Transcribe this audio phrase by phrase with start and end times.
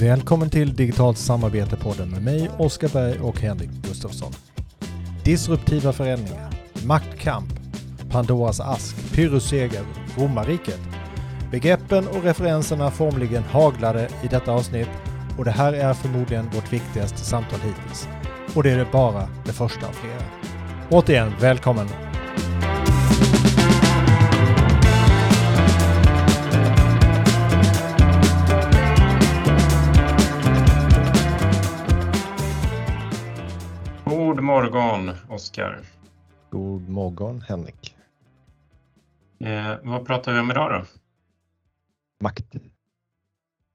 [0.00, 4.32] Välkommen till Digitalt samarbete-podden med mig, Oskar Berg och Henrik Gustafsson.
[5.24, 6.50] Disruptiva förändringar,
[6.86, 7.48] maktkamp,
[8.10, 9.84] Pandoras ask, Pyrrhus seger,
[10.16, 10.80] romarriket.
[11.50, 14.88] Begreppen och referenserna formligen haglade i detta avsnitt
[15.38, 18.08] och det här är förmodligen vårt viktigaste samtal hittills.
[18.54, 20.22] Och det är det bara det första av flera.
[20.90, 22.09] Återigen, välkommen!
[34.50, 35.80] Morgon, Oskar.
[36.50, 37.96] God morgon, Henrik.
[39.44, 40.86] Eh, vad pratar vi om idag då?
[42.24, 42.44] Makt.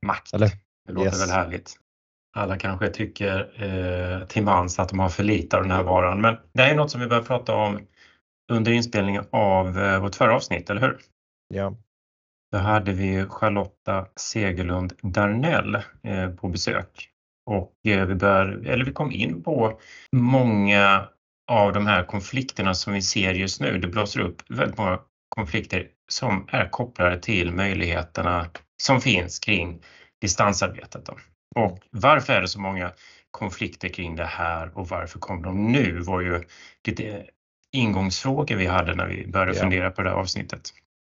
[0.05, 0.33] Makt.
[0.33, 0.49] Eller?
[0.87, 1.21] Det låter Yes.
[1.21, 1.75] väl härligt.
[2.35, 6.21] Alla kanske tycker eh, till mans att de har för lite av den här varan,
[6.21, 7.79] men det här är något som vi började prata om
[8.51, 10.97] under inspelningen av eh, vårt förra avsnitt, eller hur?
[11.47, 11.75] Ja,
[12.51, 17.09] Då hade vi Charlotta Segerlund Darnell eh, på besök
[17.45, 19.79] och eh, vi, bör, eller vi kom in på
[20.11, 21.07] många
[21.51, 23.79] av de här konflikterna som vi ser just nu.
[23.79, 28.49] Det blåser upp väldigt många konflikter som är kopplade till möjligheterna
[28.83, 29.81] som finns kring
[30.21, 31.05] distansarbetet.
[31.05, 31.13] Då.
[31.55, 32.91] Och varför är det så många
[33.31, 36.43] konflikter kring det här och varför kom de nu var ju
[36.87, 37.25] lite
[37.71, 39.61] ingångsfrågor vi hade när vi började Ja.
[39.61, 40.61] fundera på det här avsnittet.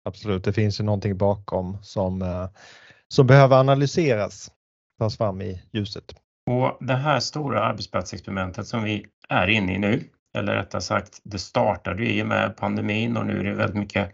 [0.04, 0.44] absolut.
[0.44, 2.48] Det finns ju någonting bakom som, eh,
[3.08, 4.50] som behöver analyseras,
[4.98, 6.14] tas fram i ljuset.
[6.48, 10.04] Och det här stora arbetsplatsexperimentet som vi är inne i nu,
[10.36, 13.76] eller rättare sagt, det startade ju i och med pandemin och nu är det väldigt
[13.76, 14.12] mycket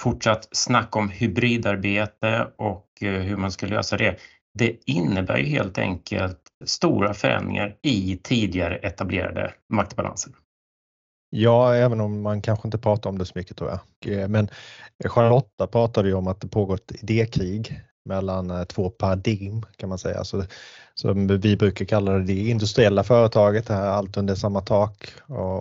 [0.00, 4.16] fortsatt snack om hybridarbete och eh, hur man ska lösa det.
[4.58, 10.32] Det innebär ju helt enkelt stora förändringar i tidigare etablerade maktbalanser.
[11.30, 14.18] Ja, även om man kanske inte pratar om det så mycket tror jag.
[14.18, 14.48] Eh, men
[15.04, 19.98] Charlotta pratade ju om att det pågår ett idékrig mellan eh, två paradigm kan man
[19.98, 20.18] säga.
[20.18, 20.44] Alltså
[20.94, 25.12] som vi brukar kalla det, det industriella företaget, det här allt under samma tak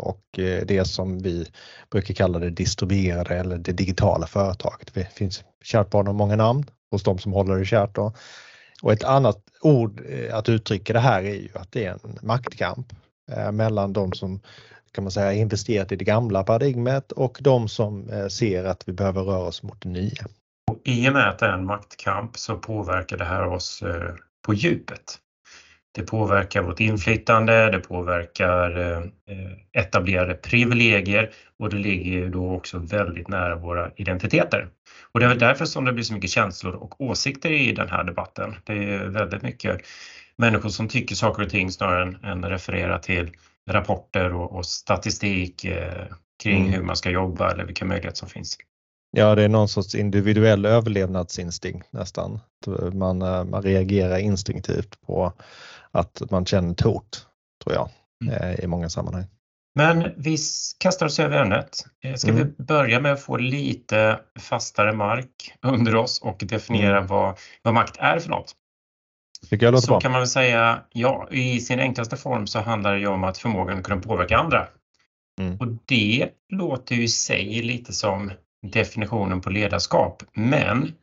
[0.01, 1.45] och, eh, det som vi
[1.91, 4.93] brukar kalla det distribuerade eller det digitala företaget.
[4.93, 7.95] Det finns kärt barn och många namn hos de som håller det kärt.
[7.95, 8.13] Då.
[8.81, 12.19] Och ett annat ord eh, att uttrycka det här är ju att det är en
[12.21, 12.87] maktkamp
[13.31, 14.39] eh, mellan de som
[14.91, 19.21] kan man säga investerat i det gamla paradigmet och de som ser att vi behöver
[19.21, 20.25] röra oss mot det nya.
[20.71, 23.83] Och I och med att det är en maktkamp så påverkar det här oss
[24.45, 25.17] på djupet.
[25.93, 29.01] Det påverkar vårt inflytande, det påverkar eh,
[29.73, 34.69] etablerade privilegier och det ligger ju då också väldigt nära våra identiteter.
[35.11, 37.89] Och det är väl därför som det blir så mycket känslor och åsikter i den
[37.89, 38.55] här debatten.
[38.63, 39.81] Det är väldigt mycket
[40.37, 43.31] människor som tycker saker och ting snarare än, än referera till
[43.69, 46.05] rapporter och, och statistik eh,
[46.43, 46.73] kring Mm.
[46.73, 48.57] hur man ska jobba eller vilka möjligheter som finns.
[49.11, 52.39] Ja, det är någon sorts individuell överlevnadsinstinkt nästan.
[52.93, 55.33] Man, eh, man reagerar instinktivt på
[55.91, 57.27] att man känner ett hot,
[57.63, 57.89] tror jag,
[58.23, 58.33] Mm.
[58.35, 59.25] eh, i många sammanhang.
[59.75, 60.37] Men vi
[60.79, 61.85] kastar oss över ämnet.
[62.03, 62.53] Eh, Ska Mm.
[62.57, 67.07] vi börja med att få lite fastare mark under oss och definiera Mm.
[67.07, 68.55] vad, vad makt är för något?
[69.81, 69.99] Så bra.
[69.99, 73.37] kan man väl säga, ja, i sin enklaste form så handlar det ju om att
[73.37, 74.67] förmågan att kunna påverka andra.
[75.41, 75.57] Mm.
[75.57, 80.93] Och det låter ju i sig lite som definitionen på ledarskap, men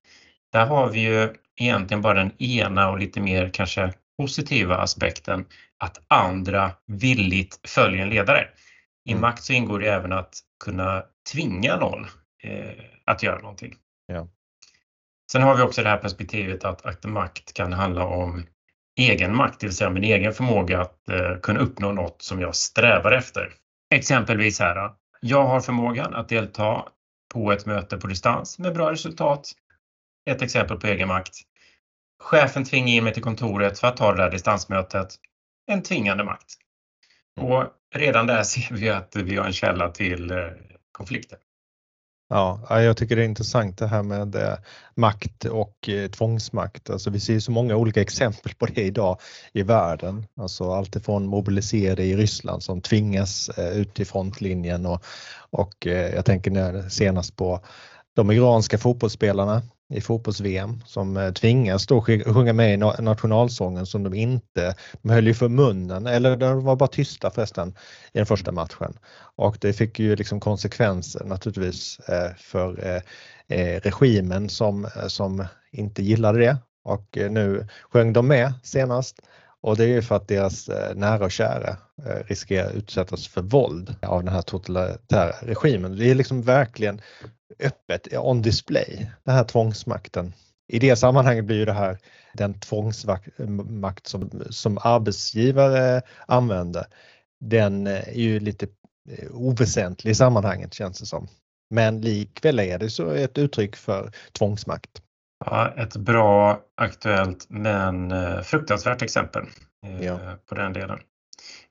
[0.53, 5.47] där har vi ju egentligen bara den ena och lite mer kanske positiva aspekten
[5.79, 8.49] att andra villigt följer en ledare.
[9.05, 9.21] I Mm.
[9.21, 11.03] makt så ingår det även att kunna
[11.33, 12.07] tvinga någon
[12.43, 13.75] eh, att göra någonting.
[14.07, 14.29] Ja.
[15.33, 18.47] Sen har vi också det här perspektivet att, att makt kan handla om
[18.99, 22.55] egen makt, det vill säga min egen förmåga att eh, kunna uppnå något som jag
[22.55, 23.53] strävar efter.
[23.95, 24.91] Exempelvis här,
[25.21, 26.89] jag har förmågan att delta
[27.29, 29.53] på ett möte på distans med bra resultat.
[30.31, 31.35] Ett exempel på egen makt.
[32.23, 35.09] Chefen tvingar in mig till kontoret för att ta det där distansmötet.
[35.67, 36.55] En tvingande makt.
[37.41, 40.47] Och redan där ser vi att vi har en källa till eh,
[40.93, 41.39] konflikter.
[42.31, 44.55] Ja, jag tycker det är intressant det här med eh,
[44.95, 46.91] makt och eh, tvångsmakt.
[46.91, 49.21] Alltså vi ser ju så många olika exempel på det idag
[49.53, 50.27] i världen.
[50.37, 55.05] Alltså alltifrån mobiliserade i Ryssland som tvingas eh, ut i frontlinjen och,
[55.51, 57.61] och jag tänker nu senast på
[58.15, 64.15] de iranska fotbollsspelarna i fotbolls-VM som eh, tvingas då sjunga med i nationalsången som de
[64.15, 67.69] inte, de höll ju för munnen, eller de var bara tysta förresten
[68.13, 68.99] i den första matchen.
[69.37, 73.01] Och det fick ju liksom konsekvenser naturligtvis eh, för
[73.49, 76.57] eh, regimen som, som inte gillade det.
[76.85, 79.21] Och nu sjöng de med senast
[79.61, 81.77] och det är ju för att deras nära och kära
[82.27, 85.97] riskerar att utsättas för våld av den här totalitära regimen.
[85.97, 87.01] Det är liksom verkligen
[87.59, 90.33] öppet on display, den här tvångsmakten
[90.69, 91.99] I det sammanhanget blir ju det här
[92.33, 96.85] den tvångsmakt som, som arbetsgivare använder,
[97.41, 98.67] den är ju lite
[99.31, 101.29] oväsentlig i sammanhanget känns det som.
[101.71, 105.03] Men likväl är det så ett uttryck för tvångsmakt.
[105.45, 109.45] Ja, ett bra, aktuellt men eh, fruktansvärt exempel
[109.87, 110.19] eh, ja.
[110.49, 110.99] på den delen.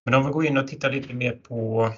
[0.06, 1.92] Men om vi går in och tittar lite mer på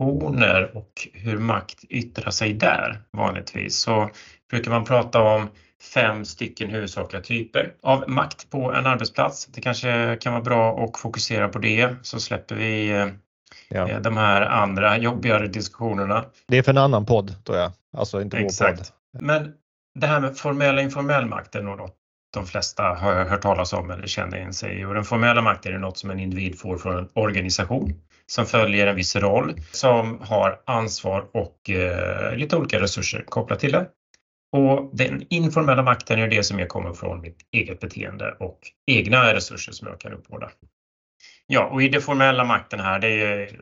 [0.00, 4.10] organisationer och hur makt yttrar sig där vanligtvis så
[4.50, 5.48] brukar man prata om
[5.94, 9.46] fem stycken huvudsakliga typer av makt på en arbetsplats.
[9.46, 13.06] Det kanske kan vara bra att fokusera på det så släpper vi eh,
[13.68, 14.00] ja.
[14.00, 16.24] de här andra jobbigare diskussionerna.
[16.48, 18.78] Det är för en annan podd tror jag, alltså inte Exakt.
[19.12, 19.26] vår podd.
[19.26, 19.52] Men
[19.94, 21.96] det här med formell och informell makt är nog något
[22.32, 24.84] de flesta har hört talas om eller känner in sig i.
[24.84, 27.94] Och den formella makten är något som en individ får från en organisation
[28.30, 33.72] som följer en viss roll, som har ansvar och eh, lite olika resurser kopplat till
[33.72, 33.86] det.
[34.52, 39.34] Och den informella makten är det som jag kommer från mitt eget beteende och egna
[39.34, 40.50] resurser som jag kan uppbåda.
[41.46, 43.60] Ja, och i den formella makten här, det är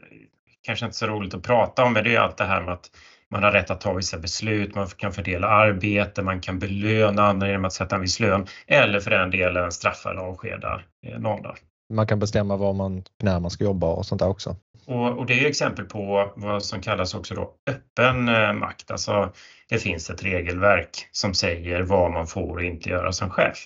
[0.62, 2.90] kanske inte så roligt att prata om, men det är allt det här med att
[3.30, 7.48] man har rätt att ta vissa beslut, man kan fördela arbete, man kan belöna andra
[7.48, 11.42] genom att sätta en viss lön eller för den delen straffa eller avskeda eh, någon.
[11.42, 11.54] Då.
[11.94, 14.56] Man kan bestämma var man, när man ska jobba och sånt där också.
[14.86, 18.90] Och, och det är exempel på vad som kallas också då öppen eh, makt.
[18.90, 19.32] Alltså
[19.68, 23.58] det finns ett regelverk som säger vad man får och inte göra som chef.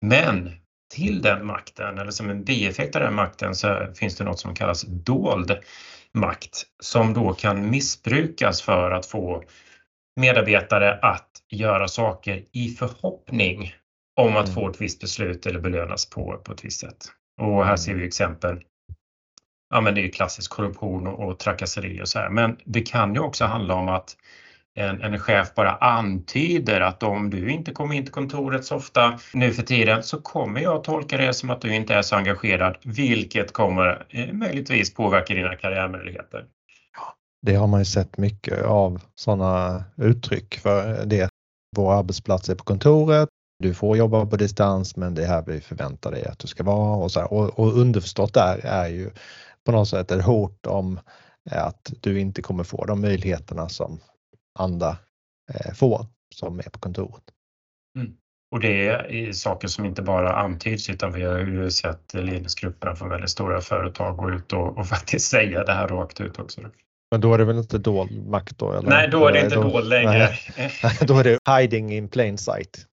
[0.00, 0.50] Men
[0.94, 4.54] till den makten eller som en bieffekt av den makten så finns det något som
[4.54, 5.58] kallas dold
[6.14, 9.44] makt som då kan missbrukas för att få
[10.20, 13.74] medarbetare att göra saker i förhoppning
[14.20, 14.54] om att mm.
[14.54, 17.06] få ett visst beslut eller belönas på, på ett visst sätt.
[17.42, 18.62] Och här ser vi exempel.
[19.70, 22.30] Ja, men det är klassisk korruption och, och trakasserier och så här.
[22.30, 24.16] Men det kan ju också handla om att
[24.74, 29.18] en, en chef bara antyder att om du inte kommer in till kontoret så ofta
[29.32, 32.76] nu för tiden så kommer jag tolka det som att du inte är så engagerad,
[32.84, 36.44] vilket kommer eh, möjligtvis påverka dina karriärmöjligheter.
[37.42, 41.28] Det har man ju sett mycket av sådana uttryck för eh, det.
[41.76, 43.28] Vår arbetsplats är på kontoret,
[43.58, 46.62] du får jobba på distans men det är här vi förväntar dig att du ska
[46.62, 47.32] vara och, så här.
[47.32, 49.10] och, och underförstått där är ju
[49.64, 51.00] på något sätt ett hot om
[51.50, 54.00] att du inte kommer få de möjligheterna som
[54.58, 54.96] andra
[55.54, 57.24] eh, får som är på kontoret.
[57.98, 58.12] Mm.
[58.50, 63.08] Och det är saker som inte bara antyds utan vi har ju sett ledningsgrupperna från
[63.08, 66.60] väldigt stora företag gå ut och, och faktiskt säga det här rakt ut också.
[67.10, 68.72] Men då är det väl inte dold makt då?
[68.72, 68.88] Eller?
[68.88, 70.28] Nej, då är det inte dold längre.
[71.06, 72.86] då är det hiding in plain sight.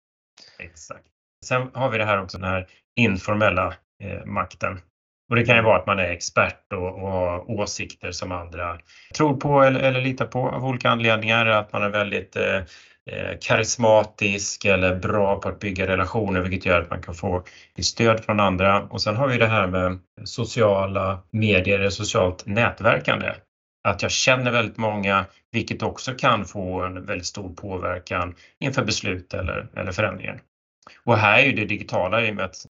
[0.61, 1.07] Exakt.
[1.45, 3.73] Sen har vi det här också, den här informella
[4.03, 4.79] eh, makten.
[5.29, 8.79] Och det kan ju vara att man är expert och, och har åsikter som andra
[9.15, 11.45] tror på eller, eller litar på av olika anledningar.
[11.45, 12.55] Att man är väldigt eh,
[13.11, 17.43] eh karismatisk eller bra på att bygga relationer vilket gör att man kan få
[17.81, 18.83] stöd från andra.
[18.83, 23.33] Och sen har vi det här med sociala medier, socialt nätverkande.
[23.83, 29.33] Att jag känner väldigt många vilket också kan få en väldigt stor påverkan inför beslut
[29.33, 30.41] eller, eller förändringar.
[31.05, 32.65] Och här är ju det digitala i och med att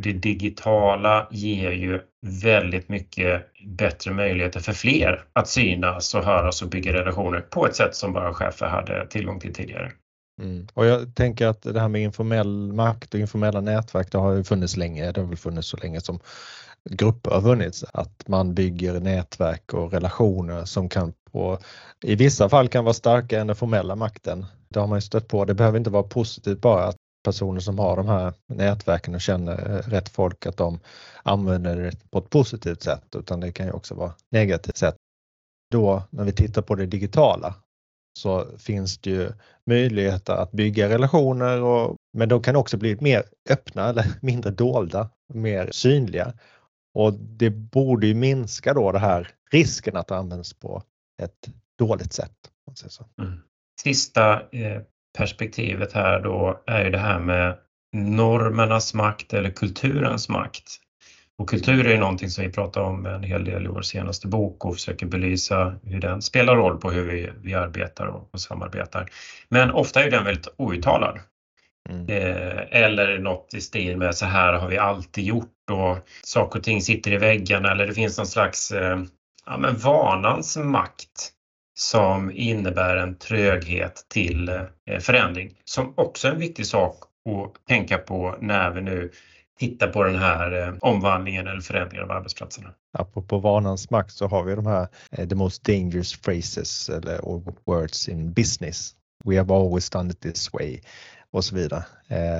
[0.00, 2.00] det digitala ger ju
[2.42, 7.76] väldigt mycket bättre möjligheter för fler att synas och höras och bygga relationer på ett
[7.76, 9.92] sätt som bara chefer hade tillgång till tidigare.
[10.42, 10.66] Mm.
[10.74, 14.44] Och jag tänker att det här med informell makt och informella nätverk, det har ju
[14.44, 15.12] funnits länge.
[15.12, 16.20] Det har väl funnits så länge som
[16.90, 17.84] grupper har funnits.
[17.92, 21.58] Att man bygger nätverk och relationer som kan på,
[22.04, 24.46] i vissa fall kan vara starkare än den formella makten.
[24.68, 25.44] Det har man ju stött på.
[25.44, 29.56] Det behöver inte vara positivt bara att personer som har de här nätverken och känner
[29.82, 30.80] rätt folk att de
[31.22, 34.96] använder det på ett positivt sätt utan det kan ju också vara negativt sätt.
[35.70, 37.54] Då när vi tittar på det digitala
[38.18, 39.32] så finns det ju
[39.66, 45.10] möjligheter att bygga relationer och, men de kan också bli mer öppna eller mindre dolda,
[45.34, 46.32] mer synliga.
[46.94, 50.82] Och det borde ju minska då det här risken att det används på
[51.22, 51.48] ett
[51.78, 52.32] dåligt sätt.
[53.18, 53.40] Mm.
[53.82, 54.82] Sista eh,
[55.18, 57.56] perspektivet här då är ju det här med
[57.92, 60.80] normernas makt eller kulturens makt.
[61.38, 64.28] Och kultur är ju någonting som vi pratar om en hel del i vår senaste
[64.28, 68.40] bok och försöker belysa hur den spelar roll på hur vi, vi arbetar och, och
[68.40, 69.10] samarbetar.
[69.48, 71.18] Men ofta är den väldigt outtalad.
[71.88, 72.08] Mm.
[72.08, 76.64] Eh, eller något i stil med så här har vi alltid gjort och saker och
[76.64, 79.02] ting sitter i väggarna eller det finns någon slags eh,
[79.46, 81.32] ja, men vanans makt
[81.80, 87.98] som innebär en tröghet till eh, förändring som också är en viktig sak att tänka
[87.98, 89.10] på när vi nu
[89.58, 92.74] tittar på den här eh, omvandlingen eller förändringen av arbetsplatserna.
[92.98, 97.20] Apropå vanans makt så har vi de här eh, the most dangerous phrases eller
[97.64, 98.94] words in business.
[99.24, 100.80] We have always done it this way.
[101.32, 101.84] och så vidare.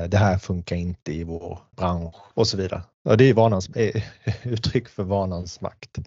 [0.08, 2.82] Det här funkar inte i vår bransch och så vidare.
[3.04, 3.70] Och det är vanans,
[4.42, 5.98] uttryck för vanans makt.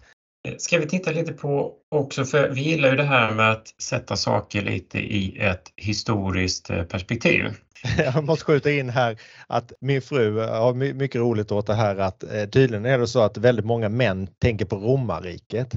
[0.58, 4.16] Ska vi titta lite på också, för vi gillar ju det här med att sätta
[4.16, 7.44] saker lite i ett historiskt eh, perspektiv.
[7.98, 12.22] Jag måste skjuta in här att min fru har mycket roligt åt det här att
[12.22, 15.72] eh, tydligen är det så att väldigt många män tänker på romarriket.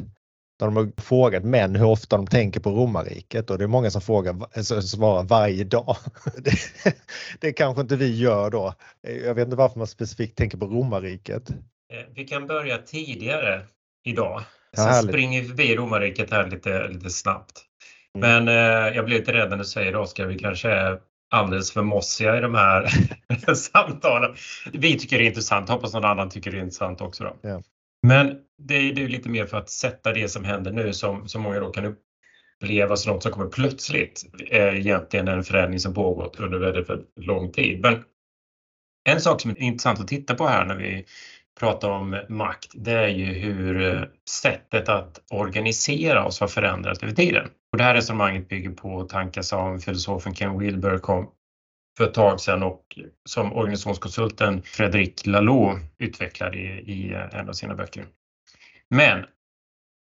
[0.59, 4.01] De har frågat män hur ofta de tänker på romarriket och det är många som
[4.01, 5.97] frågar, svarar varje dag.
[6.43, 6.51] Det,
[7.39, 8.73] det kanske inte vi gör då.
[9.25, 11.49] Jag vet inte varför man specifikt tänker på romarriket.
[11.49, 11.55] Eh,
[12.15, 13.61] vi kan börja tidigare
[14.03, 14.43] idag.
[14.75, 17.63] Sen ja, springer vi förbi romarriket här lite, lite snabbt.
[18.17, 18.45] Mm.
[18.45, 21.81] Men eh, jag blir lite rädd när du säger Oskar, vi kanske är alldeles för
[21.81, 22.89] mossiga i de här
[23.55, 24.35] samtalen.
[24.73, 27.23] Vi tycker det är intressant, hoppas någon annan tycker det är intressant också.
[27.23, 27.37] Då.
[27.41, 27.61] Ja.
[28.07, 31.27] Men det är, det är lite mer för att sätta det som händer nu som,
[31.27, 31.95] som många då kan
[32.61, 37.09] uppleva som något som kommer plötsligt är egentligen en förändring som pågått under väldigt, väldigt
[37.19, 37.81] lång tid.
[37.81, 38.03] Men
[39.09, 41.05] en sak som är intressant att titta på här när vi
[41.59, 47.13] pratar om makt, det är ju hur eh, sättet att organisera oss har förändrats över
[47.13, 47.49] tiden.
[47.71, 51.31] Och det här resonemanget bygger på tankar som filosofen Ken Wilber kom
[51.97, 52.99] för ett tag sedan och
[53.29, 58.05] som organisationskonsulten Fredrik Laloux utvecklade i, i eh, en av sina böcker.
[58.89, 59.25] Men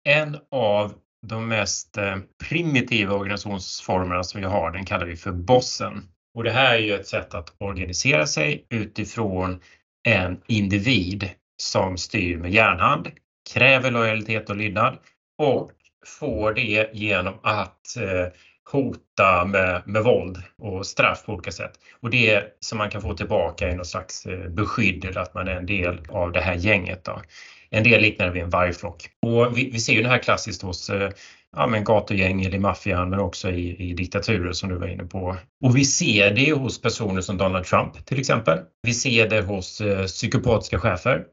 [0.08, 0.94] en av
[1.28, 2.18] de mest eh,
[2.50, 6.04] primitiva organisationsformerna som vi har, den kallar vi för bossen.
[6.34, 9.60] Och det här är ju ett sätt att organisera sig utifrån
[10.08, 13.12] en individ som styr med järnhand,
[13.54, 14.98] kräver lojalitet och lydnad
[15.38, 15.72] och
[16.20, 18.28] får det genom att eh,
[18.72, 21.72] hota med, med våld och straff på olika sätt.
[22.02, 25.48] Och det som man kan få tillbaka är någon slags eh, beskydd eller att man
[25.48, 27.04] är en del av det här gänget.
[27.04, 27.22] Då.
[27.70, 29.10] En del liknar det vid en vargflock.
[29.22, 31.10] Och vi, vi ser ju det här klassiskt hos eh,
[31.56, 35.04] ja, men gatugäng eller i maffian men också i, i diktaturer som du var inne
[35.04, 35.36] på.
[35.64, 38.60] Och vi ser det hos personer som Donald Trump till exempel.
[38.82, 41.24] Vi ser det hos eh, psykopatiska chefer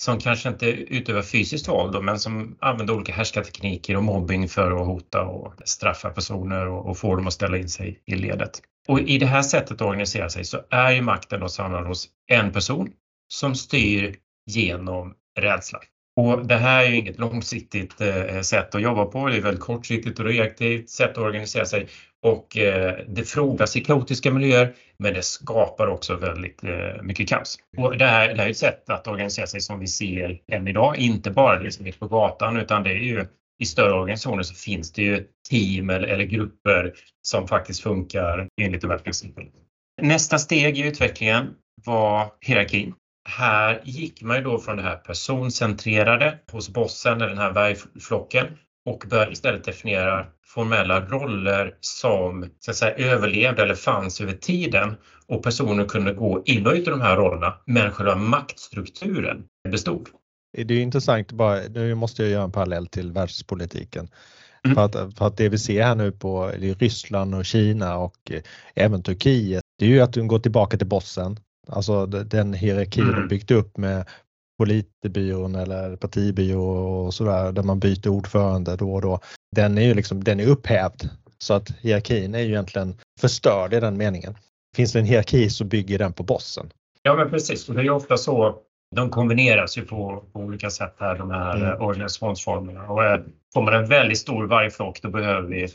[0.00, 4.86] som kanske inte utövar fysiskt våld men som använder olika härskartekniker och mobbing för att
[4.86, 8.62] hota och straffa personer och, och få dem att ställa in sig i ledet.
[8.88, 12.08] Och i det här sättet att organisera sig så är ju makten då samlad hos
[12.26, 12.92] en person
[13.28, 15.78] som styr genom rädsla.
[16.16, 19.26] Och det här är ju inget långsiktigt eh, sätt att jobba på.
[19.26, 21.88] Det är ett väldigt kortsiktigt och reaktivt sätt att organisera sig
[22.22, 27.58] och eh, det frodas i kaotiska miljöer men det skapar också väldigt eh, mycket kaos.
[27.76, 30.68] Och det här, det här är ett sätt att organisera sig som vi ser än
[30.68, 33.26] idag, inte bara det som är på gatan utan det är ju
[33.62, 36.92] i större organisationer så finns det ju team eller, eller grupper
[37.22, 39.48] som faktiskt funkar enligt de här principerna.
[40.02, 41.54] Nästa steg i utvecklingen
[41.84, 47.38] var hierarkin här gick man ju då från det här personcentrerade hos bossen, eller den
[47.38, 48.46] här bergflocken
[48.84, 54.94] och började istället definiera formella roller som så att säga, överlevde eller fanns över tiden
[55.26, 60.08] och personer kunde gå in och ut i de här rollerna men själva maktstrukturen bestod.
[60.52, 64.08] Det är intressant, bara, nu måste jag göra en parallell till världspolitiken.
[64.64, 64.74] Mm.
[64.74, 66.46] För, att, för att det vi ser här nu på
[66.78, 68.32] Ryssland och Kina och
[68.74, 71.36] även Turkiet, det är ju att de går tillbaka till bossen
[71.68, 73.20] Alltså den hierarkin mm.
[73.20, 74.08] de byggt upp med
[74.58, 76.64] politbyrån eller partibyrå
[77.06, 79.20] och sådär där man byter ordförande då och då.
[79.56, 81.08] Den är ju liksom, den är upphävd.
[81.38, 84.34] Så att hierarkin är ju egentligen förstörd i den meningen.
[84.76, 86.70] Finns det en hierarki så bygger den på bossen.
[87.02, 88.58] Ja men precis, och det är ju ofta så
[88.96, 91.82] de kombineras ju på, på olika sätt här de här mm.
[91.82, 92.88] organisationsformerna.
[92.88, 95.68] Och är, kommer en väldigt stor vargflock då behöver vi Eh,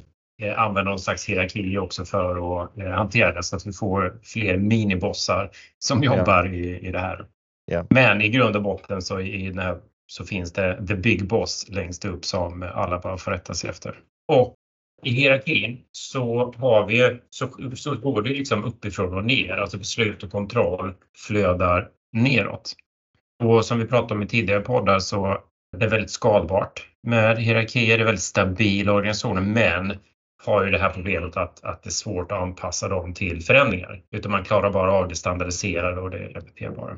[0.58, 4.58] använda någon slags hierarki också för att eh, hantera det så att vi får fler
[4.58, 6.52] minibossar som jobbar ja.
[6.52, 7.26] i, i det här.
[7.66, 7.86] Ja.
[7.90, 9.78] Men i grund och botten så, i den här,
[10.08, 14.00] så finns det the big boss längst upp som alla bara får rätta sig efter.
[14.28, 14.56] Och
[15.04, 20.24] i hierarkin så har vi så, så går det liksom uppifrån och ner, alltså beslut
[20.24, 22.74] och kontroll flödar neråt.
[23.44, 25.38] Och som vi pratade om i tidigare poddar så
[25.78, 26.88] det är väldigt skalbart.
[27.04, 29.98] Med hierarkier är det väldigt stabila organisationer men
[30.48, 34.02] har ju det här problemet att, att det är svårt att anpassa dem till förändringar.
[34.12, 36.98] Utan man klarar bara av det standardiserade och det repeterbara.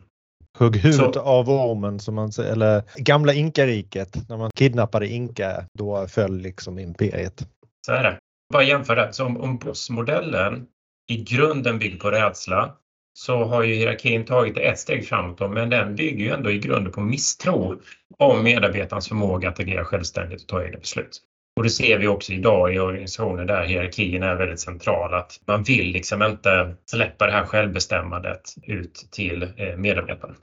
[0.57, 5.65] Hugg huvudet så, av ormen som man säger, eller gamla inkariket när man kidnappade inka,
[5.77, 7.47] då föll liksom imperiet.
[7.85, 8.17] Så är det.
[8.53, 10.67] Bara jämföra, så om, om bossmodellen
[11.11, 12.75] i grunden bygger på rädsla
[13.13, 16.59] så har ju hierarkin tagit det ett steg framåt men den bygger ju ändå i
[16.59, 17.81] grunden på misstro
[18.17, 21.21] om medarbetarens förmåga att agera självständigt och ta egna beslut.
[21.59, 25.13] Och det ser vi också idag i organisationer där hierarkin är väldigt central.
[25.13, 30.35] Att man vill liksom inte släppa det här självbestämmandet ut till eh, medarbetarna.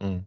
[0.00, 0.22] Mm.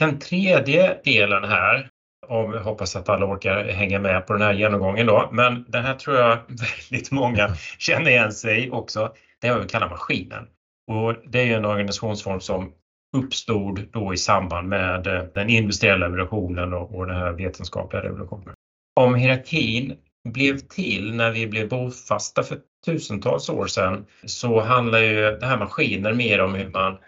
[0.00, 1.88] Den tredje delen här,
[2.26, 5.78] om jag hoppas att alla orkar hänga med på den här genomgången då, men det
[5.78, 6.38] här tror jag
[6.90, 9.12] väldigt många känner igen sig också.
[9.40, 10.46] Det är vad vi kallar maskinen.
[10.90, 12.72] Och det är en organisationsform som
[13.16, 18.54] uppstod då i samband med eh, den industriella revolutionen och, och den här vetenskapliga revolutionen.
[19.00, 19.96] Om hierarkin
[20.28, 25.58] blev till när vi blev bofasta för tusentals år sedan så handlar ju det här
[25.58, 26.98] maskiner mer om hur man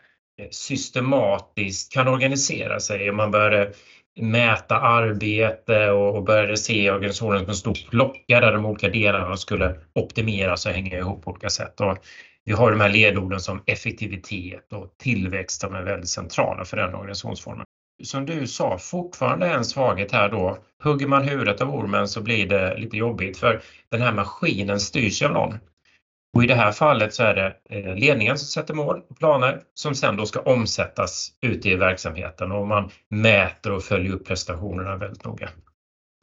[0.51, 3.13] systematiskt kan organisera sig.
[3.13, 3.73] Man började
[4.21, 9.75] mäta arbete och började se organisationen som en stor klocka där de olika delarna skulle
[9.95, 11.81] optimeras och hänga ihop på olika sätt.
[11.81, 11.99] Och
[12.45, 16.95] vi har de här ledorden som effektivitet och tillväxt som är väldigt centrala för den
[16.95, 17.66] organisationsformen.
[18.05, 20.59] Som du sa, fortfarande en svaghet här då.
[20.83, 25.23] Hugger man huvudet av ormen så blir det lite jobbigt för den här maskinen styrs
[25.23, 25.59] av någon.
[26.37, 29.61] Och i det här fallet så är det eh, ledningen som sätter mål och planer
[29.75, 34.97] som sen då ska omsättas ute i verksamheten och man mäter och följer upp prestationerna
[34.97, 35.49] väldigt noga.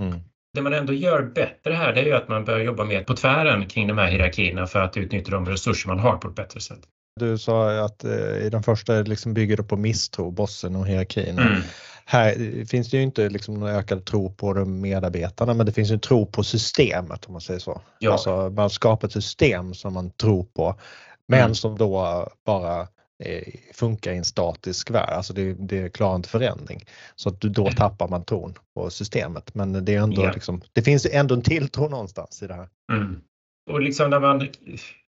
[0.01, 0.19] Mm.
[0.53, 3.15] Det man ändå gör bättre här det är ju att man börjar jobba mer på
[3.15, 6.59] tvären kring de här hierarkierna för att utnyttja de resurser man har på ett bättre
[6.59, 6.79] sätt.
[7.19, 11.39] Du sa att eh, i den första liksom bygger det på misstro, bossen och hierarkin.
[11.39, 11.61] Mm.
[12.05, 15.91] Här finns det ju inte liksom någon ökad tro på de medarbetarna men det finns
[15.91, 17.81] en tro på systemet om man säger så.
[17.99, 18.11] Ja.
[18.11, 20.75] Alltså man skapar ett system som man tror på
[21.27, 21.55] men mm.
[21.55, 22.87] som då bara
[23.73, 26.85] funkar i en statisk värld, alltså det, det klarar inte förändring.
[27.15, 27.75] Så att då mm.
[27.75, 29.55] tappar man ton på systemet.
[29.55, 30.33] Men det, är ändå yeah.
[30.33, 32.69] liksom, det finns ändå en tilltro någonstans i det här.
[32.91, 33.21] Mm.
[33.71, 34.47] Och liksom när man,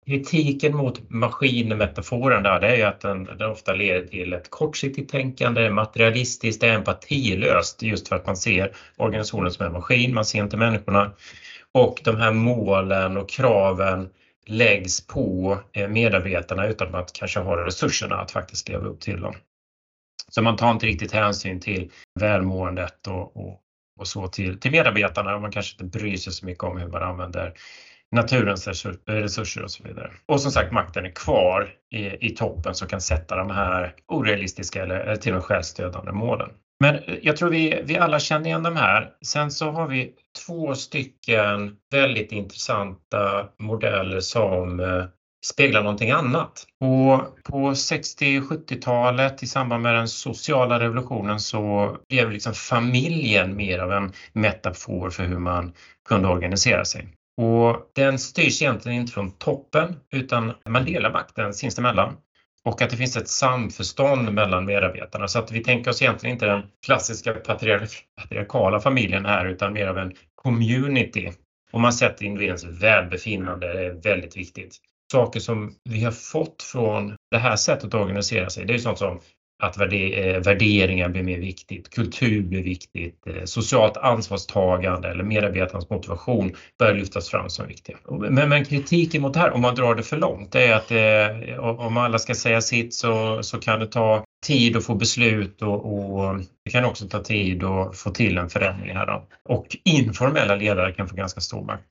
[0.06, 5.10] kritiken mot maskinmetaforen där, det är ju att den, den ofta leder till ett kortsiktigt
[5.10, 10.56] tänkande, materialistiskt, empatilöst just för att man ser organisationen som en maskin, man ser inte
[10.56, 11.12] människorna.
[11.72, 14.08] Och de här målen och kraven
[14.46, 19.34] läggs på eh, medarbetarna utan att kanske ha resurserna att faktiskt leva upp till dem.
[20.28, 21.90] Så man tar inte riktigt hänsyn till
[22.20, 23.60] välmåendet och, och,
[23.98, 26.88] och så till, till medarbetarna och man kanske inte bryr sig så mycket om hur
[26.88, 27.54] man använder
[28.12, 30.10] naturens resurser och så vidare.
[30.26, 34.82] Och som sagt, makten är kvar i, i toppen som kan sätta de här orealistiska
[34.82, 36.50] eller, eller till och med självstödande målen.
[36.80, 39.10] Men eh, jag tror vi, vi alla känner igen de här.
[39.26, 40.12] Sen så har vi
[40.46, 45.04] två stycken väldigt intressanta modeller som eh,
[45.46, 46.66] speglar någonting annat.
[46.80, 53.92] Och på 60-70-talet i samband med den sociala revolutionen så blev liksom familjen mer av
[53.92, 55.72] en metafor för hur man
[56.08, 57.08] kunde organisera sig.
[57.40, 62.16] Och den styrs egentligen inte från toppen utan man delar makten sinsemellan
[62.64, 66.46] och att det finns ett samförstånd mellan medarbetarna så att vi tänker oss egentligen inte
[66.46, 71.30] den klassiska patriarkala familjen här utan mer av en community.
[71.72, 74.76] Och man sätter individens välbefinnande, det är väldigt viktigt.
[75.12, 78.98] Saker som vi har fått från det här sättet att organisera sig, det är sånt
[78.98, 79.20] som
[79.60, 79.86] att eh,
[80.44, 87.28] värderingar blir mer viktigt, kultur blir viktigt, eh, socialt ansvarstagande eller medarbetarnas motivation börjar lyftas
[87.28, 87.96] fram som viktiga.
[88.30, 91.58] Men, men kritiken mot det här, om man drar det för långt, är att eh,
[91.58, 96.18] om alla ska säga sitt så, så kan det ta tid att få beslut och,
[96.18, 99.06] och, det kan också ta tid att få till en förändring här.
[99.06, 99.26] Då.
[99.44, 101.86] Och informella ledare kan få ganska stor makt.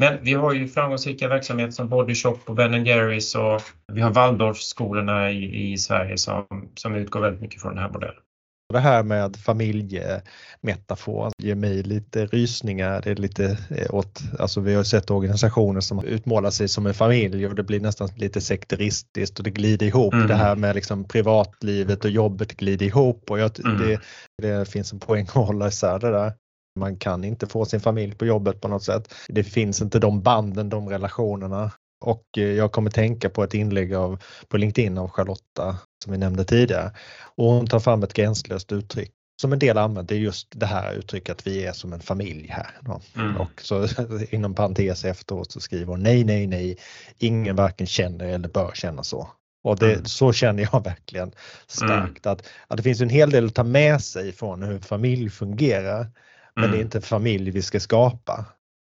[0.00, 4.10] Men vi har ju framgångsrika verksamheter som Body Shop och Ben Jerrys och vi har
[4.10, 8.22] Waldorfskolorna i, i Sverige som, som utgår väldigt mycket från den här modellen.
[8.72, 13.02] Det här med familjemetafor ger mig lite rysningar.
[13.02, 16.94] Det är lite eh, åt, alltså vi har sett organisationer som utmålar sig som en
[16.94, 20.14] familj och det blir nästan lite sekteristiskt och det glider ihop.
[20.14, 20.26] Mm.
[20.26, 23.78] Det här med liksom privatlivet och jobbet glider ihop och jag, mm.
[23.78, 24.00] det,
[24.42, 26.32] det finns en poäng att hålla isär det där.
[26.78, 29.14] Man kan inte få sin familj på jobbet på något sätt.
[29.28, 31.70] Det finns inte de banden, de relationerna.
[32.04, 36.18] Och eh, jag kommer tänka på ett inlägg av, på LinkedIn av Charlotta som vi
[36.18, 36.92] nämnde tidigare.
[37.36, 41.30] Och hon tar fram ett gränslöst uttryck som en del använder, just det här uttrycket
[41.30, 42.70] att vi är som en familj här.
[43.16, 43.36] Mm.
[43.36, 43.88] Och så
[44.30, 46.78] inom parentes efteråt så skriver hon nej, nej, nej,
[47.18, 49.28] ingen varken känner eller bör känna så.
[49.64, 50.04] Och det, mm.
[50.04, 51.32] så känner jag verkligen
[51.66, 52.32] starkt mm.
[52.32, 56.06] att, att det finns en hel del att ta med sig från hur familj fungerar.
[56.54, 56.70] Men mm.
[56.70, 56.86] det är mm.
[56.86, 58.44] inte familj vi ska skapa.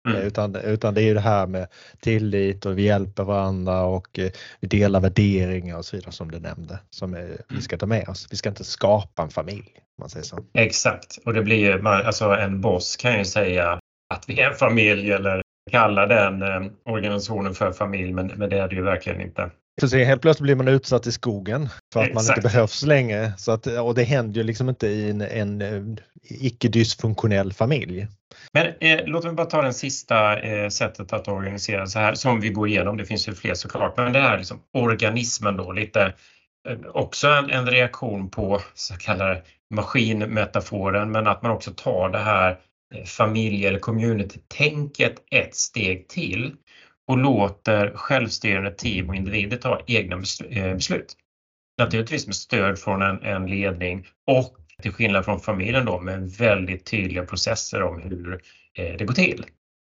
[0.09, 0.21] Mm.
[0.21, 1.67] Utan, utan det är det här med
[1.99, 6.39] tillit och vi hjälper varandra och eh, vi delar värderingar och så vidare som du
[6.39, 6.79] nämnde.
[6.89, 8.27] Som är, vi ska ta med oss.
[8.31, 9.71] Vi ska inte skapa en familj.
[9.99, 10.45] man säger så.
[10.53, 13.79] Exakt och det blir ju, alltså en boss kan ju säga
[14.13, 18.57] att vi är en familj eller kalla den eh, organisationen för familj men, men det
[18.57, 19.51] är det ju verkligen inte.
[19.81, 22.27] Så se, helt plötsligt blir man utsatt i skogen för att Exakt.
[22.27, 23.33] man inte behövs längre.
[23.37, 28.07] Så att, och det händer ju liksom inte i en, en eh, icke dysfunktionell familj.
[28.53, 32.41] Men eh, låt mig bara ta den sista eh, sättet att organisera så här som
[32.41, 32.97] vi går igenom.
[32.97, 36.13] Det finns ju fler såklart, men det här liksom organismen då lite
[36.69, 39.41] eh, också en, en, reaktion på så kallade
[39.73, 42.59] maskinmetaforen, men att man också tar det här
[42.95, 46.55] eh, familje eller community-tänket ett steg till
[47.07, 50.15] och låter självstyrande team och individer ta egna
[50.49, 51.15] eh, beslut.
[51.77, 56.85] Naturligtvis med stöd från en, en ledning och till skillnad från familjen då med väldigt
[56.85, 58.41] tydliga processer om hur
[58.77, 59.45] eh, det går till.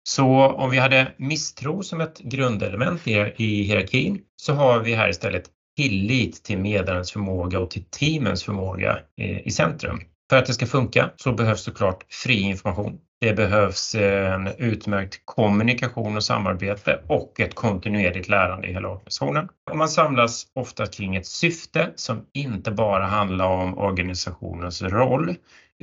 [0.08, 5.50] Så om vi hade misstro som ett grundelement i hierarkin så har vi här istället
[5.76, 10.00] tillit till medarens förmåga och till teamens förmåga eh, i centrum.
[10.30, 12.98] För att det ska funka så behövs såklart fri information.
[13.20, 19.48] Det behövs eh, en utmärkt kommunikation och samarbete och ett kontinuerligt lärande i hela organisationen.
[19.70, 25.34] Och man samlas ofta kring ett syfte som inte bara handlar om organisationens roll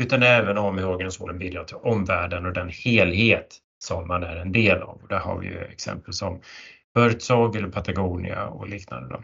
[0.02, 4.52] utan även om hur organisationen bidrar till omvärlden och den helhet som man är en
[4.52, 5.02] del av.
[5.10, 6.42] Där har vi ju exempel som
[6.96, 9.24] Buurtzorg eller Patagonia och liknande.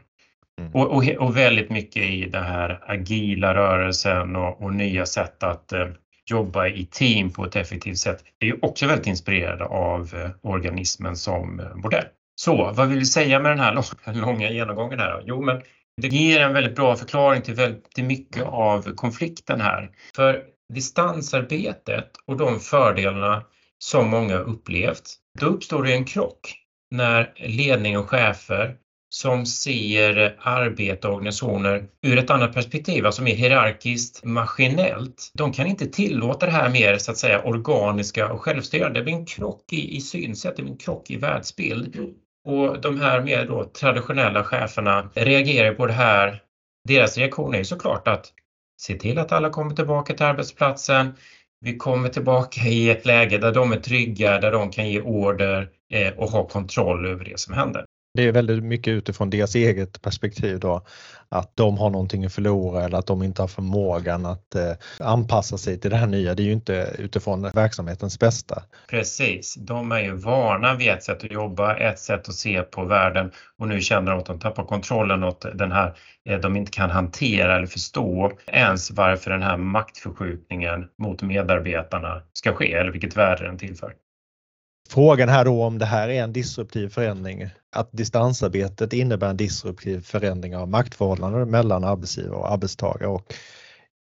[0.59, 0.71] Mm.
[0.73, 5.73] Och, och, och, väldigt mycket i den här agila rörelsen och, och nya sätt att
[5.73, 5.87] eh,
[6.29, 11.15] jobba i team på ett effektivt sätt är ju också väldigt inspirerade av eh, organismen
[11.15, 12.05] som eh, modell.
[12.35, 13.73] Så vad vill vi säga med den här
[14.05, 15.11] långa, långa genomgången här?
[15.11, 15.21] då?
[15.25, 15.61] Jo, men
[16.01, 19.89] det ger en väldigt bra förklaring till, väldigt, till mycket av konflikten här.
[20.15, 20.43] För
[20.73, 23.43] distansarbetet och de fördelarna
[23.77, 26.55] som många upplevt, då uppstår det en krock
[26.91, 28.75] när ledning och chefer
[29.09, 35.31] som ser arbete och organisationer ur ett annat perspektiv, alltså mer hierarkiskt, maskinellt.
[35.33, 38.99] De kan inte tillåta det här mer så att säga organiska och självstyrande.
[38.99, 41.97] Det blir en krock i, i synsätt, det blir en krock i världsbild.
[42.45, 46.41] Och de här mer då traditionella cheferna reagerar på det här.
[46.87, 48.33] Deras reaktion är ju såklart att
[48.81, 51.13] se till att alla kommer tillbaka till arbetsplatsen.
[51.61, 55.69] Vi kommer tillbaka i ett läge där de är trygga, där de kan ge order
[55.93, 57.85] eh, och ha kontroll över det som händer.
[58.19, 60.85] Det är väldigt mycket utifrån deras eget perspektiv då,
[61.29, 65.57] att de har någonting att förlora eller att de inte har förmågan att eh, anpassa
[65.57, 66.35] sig till det här nya.
[66.35, 68.63] Det är ju inte utifrån verksamhetens bästa.
[68.89, 72.85] Precis, de är ju vana vid ett sätt att jobba, ett sätt att se på
[72.85, 75.93] världen och nu känner de att de tappar kontrollen och att den här,
[76.29, 82.53] eh, de inte kan hantera eller förstå ens varför den här maktförskjutningen mot medarbetarna ska
[82.53, 83.93] ske eller vilket värde den tillför.
[84.89, 90.01] Frågan här då om det här är en disruptiv förändring, att distansarbetet innebär en disruptiv
[90.01, 93.33] förändring av maktförhållanden mellan arbetsgivare och arbetstagare och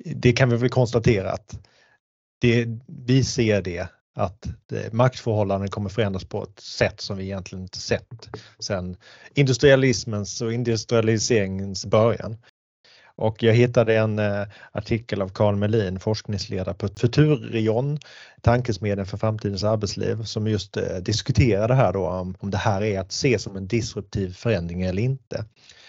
[0.05, 1.59] det kan vi väl konstatera att
[2.40, 4.46] det, vi ser det att
[4.92, 8.96] maktförhållanden kommer förändras på ett sätt som vi egentligen inte sett sedan
[9.35, 12.37] industrialismens och industrialiseringens början.
[13.18, 17.98] Och jag hittade en eh, artikel av Karl Melin, forskningsledare på Futurion,
[18.40, 23.00] tankesmedjan för framtidens arbetsliv, som just eh, diskuterade här då om, om det här är
[23.00, 25.44] att se som en disruptiv förändring eller inte.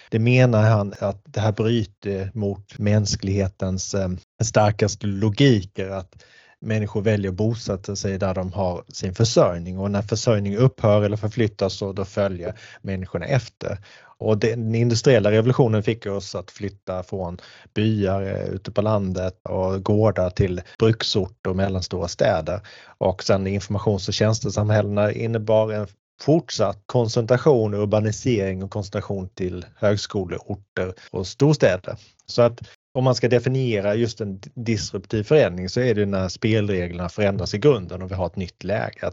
[0.09, 4.09] Det menar han att det här bryter mot mänsklighetens eh,
[4.43, 6.23] starkaste logiker att
[6.61, 11.17] människor väljer att bosätta sig där de har sin försörjning och när försörjning upphör eller
[11.17, 13.77] förflyttas så då följer människorna efter.
[14.19, 17.37] Och den industriella revolutionen fick oss att flytta från
[17.73, 22.61] byar eh, ute på landet och gårdar till bruksorter och mellanstora städer.
[22.97, 25.87] Och sen informations och tjänstesamhällena innebar en
[26.21, 31.95] fortsatt koncentration, urbanisering och koncentration till högskoleorter och storstäder.
[32.25, 32.59] Så att
[32.93, 37.57] om man ska definiera just en disruptiv förändring så är det när spelreglerna förändras i
[37.57, 39.11] grunden och vi har ett nytt läge.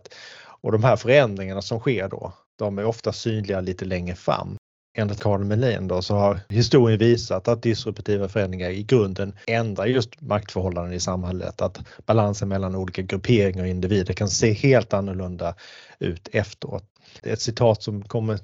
[0.62, 4.56] Och de här förändringarna som sker då, de är ofta synliga lite längre fram
[4.98, 10.20] enligt Carl Melin då, så har historien visat att disruptiva förändringar i grunden ändrar just
[10.20, 11.60] maktförhållanden i samhället.
[11.62, 15.54] Att balansen mellan olika grupperingar och individer kan se helt annorlunda
[15.98, 16.84] ut efteråt.
[17.22, 18.38] Det är ett citat som kommer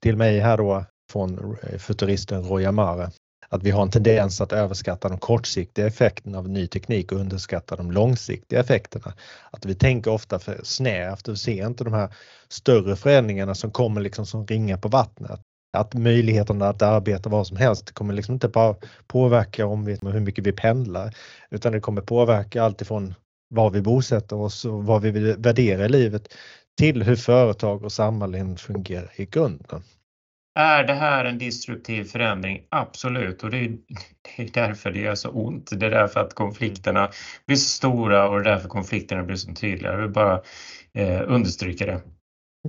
[0.00, 3.10] till mig här då från eh, futuristen Roy Amare.
[3.48, 7.76] Att vi har en tendens att överskatta de kortsiktiga effekterna av ny teknik och underskatta
[7.76, 9.14] de långsiktiga effekterna.
[9.50, 12.14] Att vi tänker ofta för snävt och ser inte de här
[12.48, 15.40] större förändringarna som kommer liksom som ringar på vattnet
[15.76, 20.20] att möjligheterna att arbeta vad som helst kommer liksom inte bara påverka om vi, hur
[20.20, 21.16] mycket vi pendlar
[21.50, 23.14] utan det kommer påverka alltifrån
[23.48, 26.28] var vi bosätter oss och vad vi vill värdera i livet
[26.78, 29.82] till hur företag och samhällen fungerar i grunden.
[30.58, 32.62] Är det här en destruktiv förändring?
[32.68, 33.78] Absolut och det är,
[34.36, 35.70] det är därför det gör så ont.
[35.80, 37.10] Det är därför att konflikterna
[37.46, 39.92] blir så stora och det är därför konflikterna blir så tydliga.
[39.92, 40.40] Jag vill bara
[40.94, 42.00] eh, understryka det.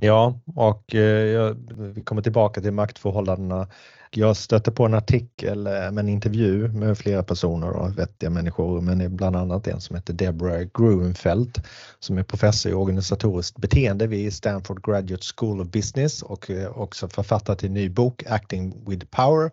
[0.00, 1.54] Ja, och eh,
[1.94, 3.68] vi kommer tillbaka till maktförhållandena.
[4.10, 8.80] Jag stötte på en artikel eh, med en intervju med flera personer och vettiga människor,
[8.80, 11.62] men bland annat en som heter Deborah Gruenfeld
[11.98, 17.08] som är professor i organisatoriskt beteende vid Stanford Graduate School of Business och eh, också
[17.08, 19.50] författare till en ny bok Acting with Power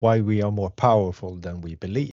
[0.00, 2.10] Why We Are More Powerful Than We Believe.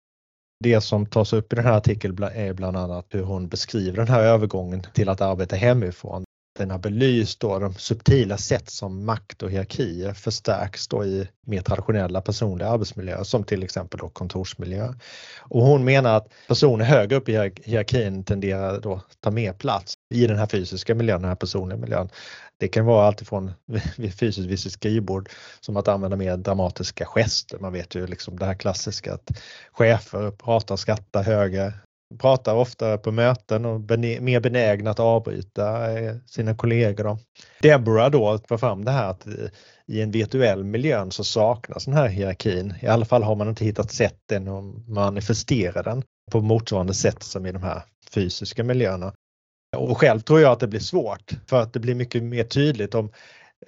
[0.64, 4.08] Det som tas upp i den här artikeln är bland annat hur hon beskriver den
[4.08, 6.24] här övergången till att arbeta hemifrån
[6.58, 11.60] den har belyst då de subtila sätt som makt och hierarkier förstärks då i mer
[11.60, 14.94] traditionella personliga arbetsmiljöer som till exempel då kontorsmiljö.
[15.40, 20.26] Och hon menar att personer högre upp i hierarkin tenderar då ta mer plats i
[20.26, 22.08] den här fysiska miljön, den här personliga miljön.
[22.60, 23.52] Det kan vara alltifrån
[24.18, 25.28] fysiskt vid sitt skrivbord
[25.60, 27.58] som att använda mer dramatiska gester.
[27.58, 29.30] Man vet ju liksom det här klassiska att
[29.72, 31.72] chefer pratar och skrattar högre
[32.18, 37.05] pratar ofta på möten och mer benägna att avbryta eh, sina kollegor.
[37.05, 37.18] Då.
[37.62, 39.33] Deborah då tar fram det här att eh,
[39.87, 42.75] i en virtuell miljö så saknas den här hierarkin.
[42.81, 47.22] I alla fall har man inte hittat sätt än att manifestera den på motsvarande sätt
[47.22, 47.83] som i de här
[48.14, 49.12] fysiska miljöerna.
[49.77, 52.94] Och själv tror jag att det blir svårt för att det blir mycket mer tydligt
[52.94, 53.11] om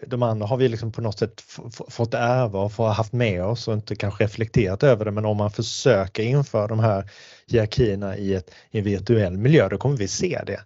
[0.06, 1.42] de andra har vi liksom på något sätt
[1.88, 5.10] fått ärva och få haft med oss och inte kanske reflekterat över det.
[5.10, 7.10] Men om man försöker införa de här
[7.46, 10.60] hierarkierna i, ett, i en virtuell miljö, då kommer vi se det.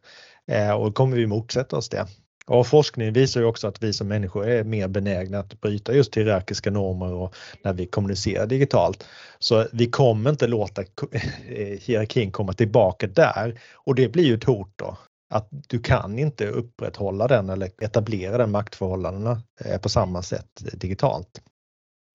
[0.54, 2.06] Eh, och då kommer vi motsätta oss det.
[2.46, 6.16] Och forskning visar ju också att vi som människor är mer benägna att bryta just
[6.16, 9.06] hierarkiska normer och när vi kommunicerar digitalt.
[9.38, 10.82] Så vi kommer inte låta
[11.80, 14.96] hierarkin komma tillbaka där och det blir ju ett hot då
[15.30, 21.42] att du kan inte upprätthålla den eller etablera den maktförhållandena eh, på samma sätt digitalt.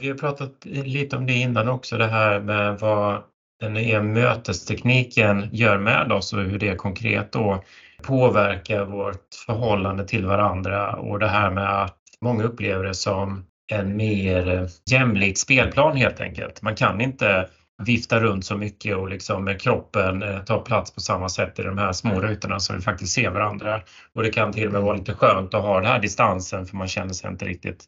[0.01, 3.23] Vi har pratat lite om det innan också, det här med vad
[3.59, 7.63] den nya mötestekniken gör med oss och hur det konkret då
[8.01, 13.97] påverkar vårt förhållande till varandra och det här med att många upplever det som en
[13.97, 16.61] mer jämlik spelplan helt enkelt.
[16.61, 17.49] Man kan inte
[17.85, 21.77] vifta runt så mycket och liksom kroppen eh, tar plats på samma sätt i de
[21.77, 23.81] här små rutorna så vi faktiskt ser varandra.
[24.13, 26.77] Och det kan till och med vara lite skönt att ha den här distansen för
[26.77, 27.87] man känner sig inte riktigt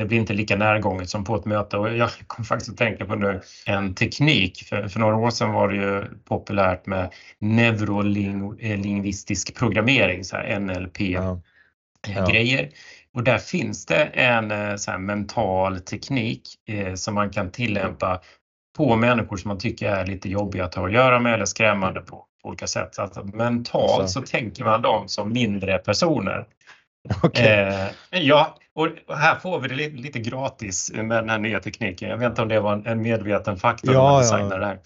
[0.00, 3.04] det blir inte lika närgånget som på ett möte och jag kom faktiskt att tänka
[3.04, 4.64] på nu en teknik.
[4.68, 12.62] För, för några år sedan var det ju populärt med neurolingvistisk programmering, så här NLP-grejer.
[12.62, 12.62] Ja.
[12.62, 12.68] Ja.
[13.14, 18.20] Och där finns det en eh, så mental teknik eh, som man kan tillämpa
[18.76, 22.00] på människor som man tycker är lite jobbiga att ha att göra med eller skrämmande
[22.00, 22.94] på, på olika sätt.
[22.94, 26.46] Så att mentalt så tänker man dem som mindre personer.
[27.22, 27.46] Okay.
[27.46, 32.10] Eh, ja, och här får vi det lite, lite, gratis med den här nya tekniken.
[32.10, 34.58] Jag vet inte om det var en, en medveten faktor ja, när man designade ja.
[34.58, 34.78] det här.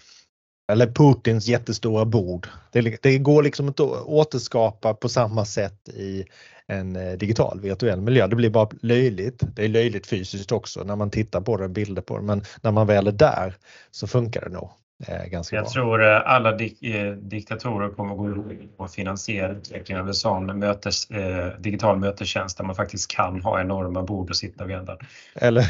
[0.71, 2.47] Eller Putins jättestora bord.
[2.71, 6.25] Det, det, går liksom inte att återskapa på samma sätt i
[6.67, 8.27] en eh, digital virtuell miljö.
[8.27, 9.43] Det blir bara löjligt.
[9.55, 12.71] Det är löjligt fysiskt också när man tittar på det, bilder på det, men när
[12.71, 13.53] man väl är där
[13.91, 14.69] så funkar det nog.
[15.07, 15.71] Eh, ganska Jag bra.
[15.71, 16.79] tror eh, alla dik
[17.17, 18.47] diktatorer kommer att gå ihop
[18.77, 23.61] och finansiera utvecklingen av en sån mötes, eh, digital mötestjänst där man faktiskt kan ha
[23.61, 24.97] enorma bord och sitta vid ändan.
[25.35, 25.63] Eller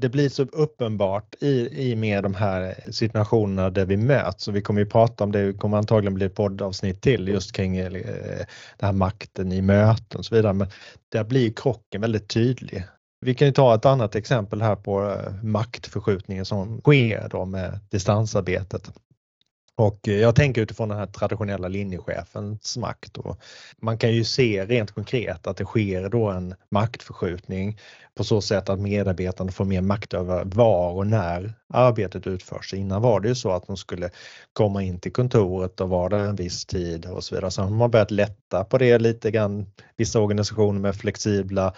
[0.00, 4.62] det blir så uppenbart i, i med de här situationerna där vi möts och vi
[4.62, 7.92] kommer ju prata om det, det kommer antagligen bli ett poddavsnitt till just kring eh,
[7.92, 10.52] den här makten i möten och så vidare.
[10.52, 10.68] Men
[11.12, 12.84] där blir krocken väldigt tydlig.
[13.20, 17.80] Vi kan ju ta ett annat exempel här på eh, maktförskjutningen som sker då med
[17.90, 18.92] distansarbetet.
[19.78, 23.16] Och eh, jag tänker utifrån den här traditionella linjechefens makt.
[23.16, 23.40] Och
[23.82, 27.78] man kan ju se rent konkret att det sker då en maktförskjutning
[28.14, 32.74] på så sätt att medarbetarna får mer makt över var och när arbetet utförs.
[32.74, 34.10] Innan var det ju så att de skulle
[34.52, 37.50] komma in till kontoret och vara där en viss tid och så vidare.
[37.50, 39.66] Sen har man börjat lätta på det lite grann.
[39.96, 41.74] Vissa organisationer med flexibla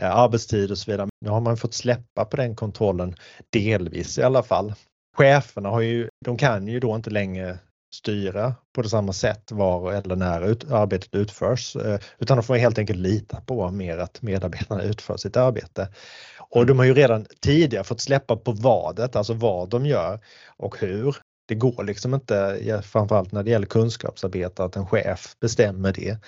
[0.00, 1.08] eh, arbetstider och så vidare.
[1.20, 3.14] Nu har man fått släppa på den kontrollen
[3.50, 4.74] delvis i alla fall
[5.18, 7.58] cheferna har ju, de kan ju då inte längre
[7.94, 12.56] styra på det samma sätt var eller när ut, arbetet utförs eh, utan de får
[12.56, 15.88] helt enkelt lita på mer att medarbetarna utför sitt arbete.
[16.38, 20.20] Och de har ju redan tidigare fått släppa på vadet, alltså vad de gör
[20.56, 21.16] och hur.
[21.48, 26.18] Det går liksom inte, framförallt när det gäller kunskapsarbete, att en chef bestämmer det.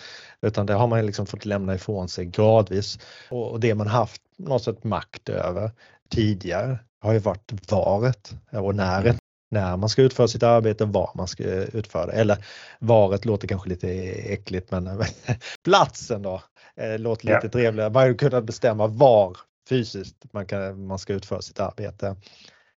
[0.46, 2.98] Utan det har man liksom fått lämna ifrån sig gradvis.
[3.30, 5.70] Och det man haft något sätt makt över
[6.10, 9.16] tidigare har ju varit varet och näret.
[9.50, 12.12] När man ska utföra sitt arbete, var man ska utföra det.
[12.12, 12.44] Eller
[12.78, 13.88] varet låter kanske lite
[14.32, 15.04] äckligt men
[15.64, 16.42] platsen då
[16.76, 17.50] eh, låter lite ja.
[17.50, 17.90] trevligare.
[17.90, 19.36] Man har kunnat bestämma var
[19.68, 22.16] fysiskt man, kan, man ska utföra sitt arbete.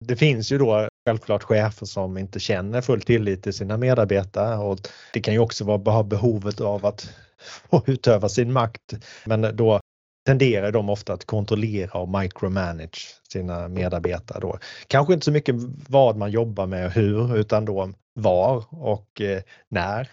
[0.04, 4.78] Det finns ju då självklart chefer som inte känner full tillit till sina medarbetare och
[5.12, 7.11] det kan ju också vara behovet av att
[7.87, 8.94] utöva sin makt.
[9.24, 9.79] Men då
[10.30, 14.40] tenderar de ofta att kontrollera och micromanage sina medarbetare.
[14.40, 14.58] Då.
[14.86, 15.54] Kanske inte så mycket
[15.88, 20.08] vad man jobbar med och hur utan då var och eh, när.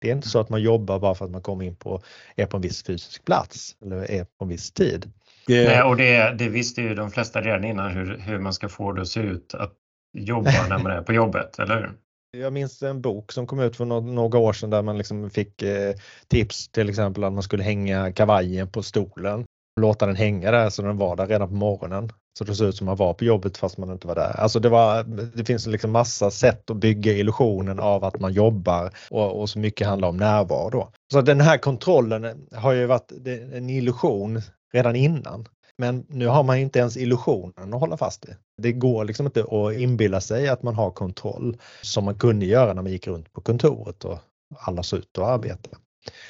[0.00, 2.02] Det är inte så att man jobbar bara för att man kommer in på,
[2.36, 5.10] är på en viss fysisk plats eller är på en viss tid.
[5.48, 8.92] Nej, och det, det visste ju de flesta redan innan hur, hur man ska få
[8.92, 9.72] det att se ut att
[10.18, 11.92] jobba när man är på jobbet, eller hur?
[12.36, 15.62] Jag minns en bok som kom ut för några år sedan där man liksom fick
[15.62, 15.94] eh,
[16.28, 19.44] tips till exempel att man skulle hänga kavajen på stolen
[19.80, 22.12] låta den hänga där så den var där redan på morgonen.
[22.38, 24.40] Så det såg ut som man var på jobbet fast man inte var där.
[24.40, 25.04] Alltså det, var,
[25.36, 29.58] det finns liksom massa sätt att bygga illusionen av att man jobbar och, och så
[29.58, 30.70] mycket handlar om närvaro.
[30.70, 30.88] Då.
[31.12, 33.12] Så den här kontrollen har ju varit
[33.52, 35.48] en illusion redan innan.
[35.78, 38.28] Men nu har man inte ens illusionen att hålla fast i.
[38.62, 42.72] Det går liksom inte att inbilla sig att man har kontroll som man kunde göra
[42.72, 44.18] när man gick runt på kontoret och
[44.58, 45.70] alla såg ut och arbeta.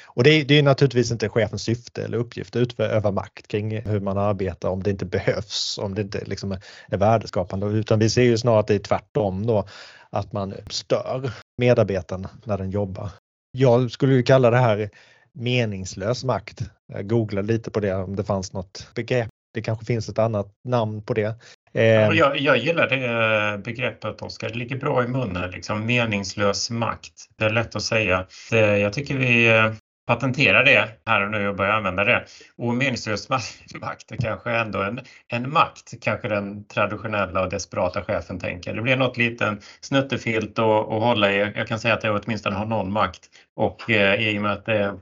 [0.03, 3.99] Och det, det är naturligtvis inte chefens syfte eller uppgift att utöva makt kring hur
[3.99, 6.51] man arbetar om det inte behövs, om det inte liksom
[6.87, 9.67] är värdeskapande, utan vi ser ju snarare att det är tvärtom då,
[10.09, 13.09] att man stör medarbetaren när den jobbar.
[13.51, 14.89] Jag skulle ju kalla det här
[15.33, 16.61] meningslös makt.
[16.93, 19.29] Jag googlade lite på det om det fanns något begrepp.
[19.53, 21.35] Det kanske finns ett annat namn på det.
[21.73, 25.51] Eh, jag, jag gillar det begreppet Oskar, det ligger bra i munnen.
[25.51, 27.13] Liksom, meningslös makt.
[27.37, 28.25] Det är lätt att säga.
[28.51, 29.73] Jag tycker vi eh,
[30.07, 32.25] patenterar det här och nu och börjar använda det.
[32.57, 33.29] Och meningslös
[33.81, 38.73] makt är kanske ändå en, en makt, kanske den traditionella och desperata chefen tänker.
[38.73, 41.37] Det blir något liten snuttefilt att, att hålla i.
[41.55, 44.65] Jag kan säga att jag åtminstone har någon makt och eh, i och med att
[44.65, 44.99] det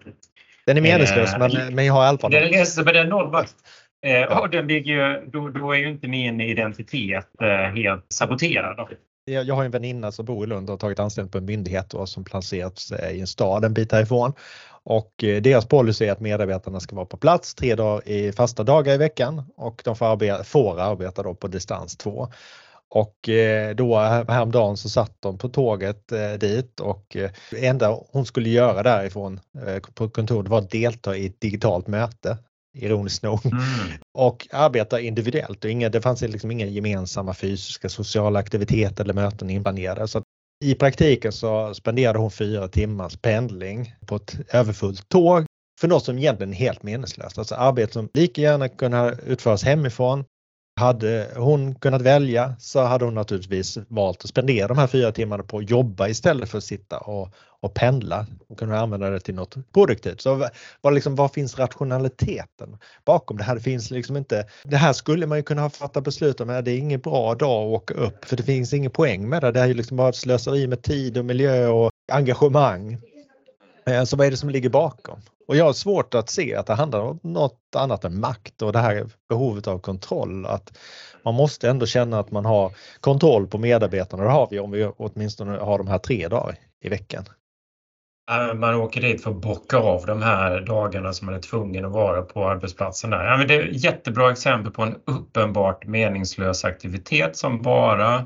[0.66, 3.00] den är meningslös, eh, men, men jag har i alla fall Den är, men det
[3.00, 3.56] är noll makt.
[4.02, 4.40] Eh.
[4.40, 8.88] Och den ligger ju, då, då, är ju inte min identitet eh, helt saboterad.
[9.26, 11.46] Jag, jag har en väninna som bor i Lund och har tagit anställning på en
[11.46, 14.34] myndighet och som placerats i en stad en bit härifrån.
[14.84, 18.64] Och eh, deras policy är att medarbetarna ska vara på plats tre dagar i fasta
[18.64, 22.28] dagar i veckan och de får arbeta, får arbeta då på distans två.
[22.90, 27.18] Och eh, då häromdagen så satt de på tåget eh, dit och
[27.52, 29.40] det enda hon skulle göra därifrån
[29.94, 32.38] på kontoret var att delta i ett digitalt möte
[32.74, 33.64] ironiskt nog, mm.
[34.18, 35.66] och arbeta individuellt.
[35.66, 40.08] Och inga, det fanns liksom inga gemensamma fysiska sociala aktiviteter eller möten inplanerade.
[40.08, 40.24] Så
[40.64, 45.46] I praktiken så spenderade hon fyra timmars pendling på ett överfullt tåg
[45.82, 47.38] för något som egentligen är helt meningslöst.
[47.38, 50.24] Alltså arbete som lika gärna kunde utföras hemifrån
[50.76, 55.44] hade hon kunnat välja så hade hon naturligtvis valt att spendera de här fyra timmarna
[55.44, 59.36] på att jobba istället för att sitta och, och pendla och kunna använda det till
[59.36, 60.22] något produktivt.
[60.22, 60.50] Så
[60.82, 63.56] vad, liksom, vad finns rationaliteten bakom det här?
[63.56, 66.78] Det finns liksom inte, det här skulle man ju kunna fatta beslut om, det är
[66.78, 69.52] ingen bra dag att åka upp för det finns ingen poäng med det.
[69.52, 72.98] Det är ju liksom bara ett slöseri med tid och miljö och engagemang.
[73.86, 75.20] Eh, så vad är det som ligger bakom?
[75.48, 78.74] Och jag har svårt att se att det handlar om något annat än makt och
[78.74, 80.46] det här behovet av kontroll.
[80.46, 80.78] Att
[81.24, 84.24] man måste ändå känna att man har kontroll på medarbetarna.
[84.24, 87.24] Det har vi om vi åtminstone har de här tre dagar i veckan.
[88.56, 91.92] Man åker dit för att bocka av de här dagarna som man är tvungen att
[91.92, 93.10] vara på arbetsplatsen.
[93.10, 93.26] Där.
[93.26, 98.26] Ja, men det är ett jättebra exempel på en uppenbart meningslös aktivitet som bara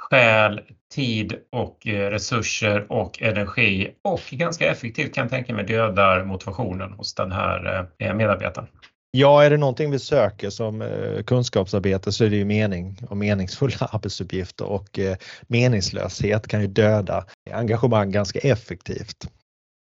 [0.00, 0.60] stjäl
[0.94, 6.92] tid och eh, resurser och energi och ganska effektivt kan jag tänka mig dödar motivationen
[6.92, 8.68] hos den här eh, medarbetaren.
[9.10, 13.16] Ja, är det någonting vi söker som eh, kunskapsarbete så är det ju mening och
[13.16, 14.98] meningsfulla arbetsuppgifter och
[15.46, 19.28] meningslöshet kan ju döda engagemang ganska effektivt.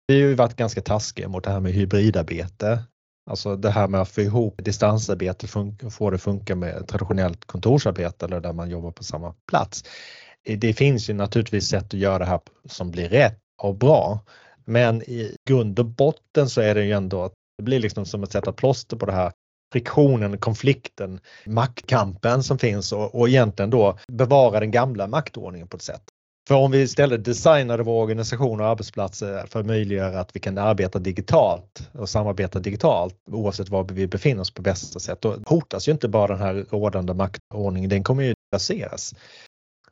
[0.06, 2.84] Vi har ju varit ganska taskiga mot det här med hybridarbete
[3.30, 5.46] Alltså det här med att få ihop distansarbete,
[5.90, 9.84] få det funka med traditionellt kontorsarbete eller där man jobbar på samma plats.
[10.44, 14.20] Eh, det finns ju naturligtvis sätt att göra det här som blir rätt och bra.
[14.64, 18.22] Men i grund och botten så är det ju ändå att det blir liksom som
[18.22, 19.32] att sätta plåster på det här
[19.72, 25.82] friktionen, konflikten, maktkampen som finns och, och egentligen då bevara den gamla maktordningen på ett
[25.82, 26.02] sätt.
[26.48, 30.58] För om vi istället designade vår organisation och arbetsplatser för att möjliggöra att vi kan
[30.58, 35.88] arbeta digitalt och samarbeta digitalt oavsett var vi befinner oss på bästa sätt, då hotas
[35.88, 39.14] ju inte bara den här rådande maktordningen, den kommer ju raseras.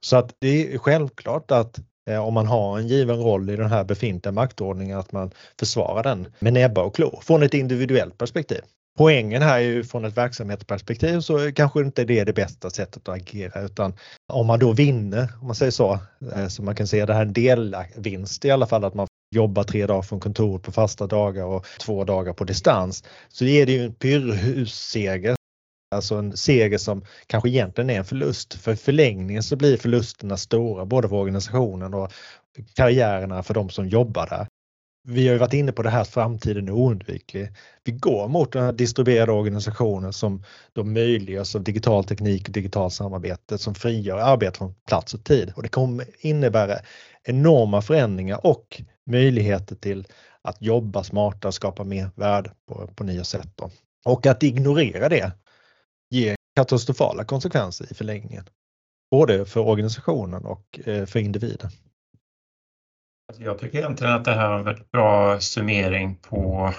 [0.01, 1.79] Så att det är självklart att
[2.11, 6.03] eh, om man har en given roll i den här befintliga maktordningen att man försvarar
[6.03, 8.61] den med näbbar och klor från ett individuellt perspektiv.
[8.99, 13.09] Poängen här är ju från ett verksamhetsperspektiv så kanske inte det är det bästa sättet
[13.09, 13.95] att agera utan
[14.33, 15.99] om man då vinner, om man säger så,
[16.35, 19.65] eh, så man kan se det här en delvinst i alla fall att man jobbar
[19.65, 23.73] tre dagar från kontoret på fasta dagar och två dagar på distans så ger det
[23.73, 25.35] ju en pyrrhusseger
[25.95, 28.55] Alltså en seger som kanske egentligen är en förlust.
[28.55, 32.13] För i förlängningen så blir förlusterna stora både för organisationen och
[32.75, 34.47] karriärerna för de som jobbar där
[35.03, 37.49] vi har ju varit inne på det här att framtiden är oundviklig.
[37.85, 42.93] Vi går mot den här distribuerade organisationen som då möjliggörs av digital teknik och digitalt
[42.93, 46.79] samarbete som frigör arbete från plats och tid och det kommer innebära
[47.25, 50.07] enorma förändringar och möjligheter till
[50.43, 53.49] att jobba smartare, skapa mer värde på, på nya sätt.
[53.55, 53.71] Då.
[54.05, 55.33] Och att ignorera det
[56.11, 58.45] ger katastrofala konsekvenser i förlängningen.
[59.11, 61.71] Både för organisationen och eh, för individen.
[63.29, 66.73] Alltså, jag tycker egentligen att det här var en väldigt bra summering på